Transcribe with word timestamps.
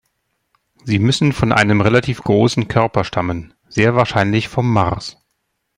Sie 0.83 0.97
müssen 0.97 1.31
von 1.31 1.51
einem 1.51 1.79
relativ 1.79 2.23
großen 2.23 2.67
Körper 2.67 3.03
stammen, 3.03 3.53
sehr 3.69 3.93
wahrscheinlich 3.95 4.47
vom 4.47 4.67
Mars. 4.73 5.17